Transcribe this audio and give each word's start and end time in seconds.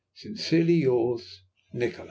"Sincerely 0.15 0.73
yours, 0.73 1.43
"NIKOLA." 1.75 1.99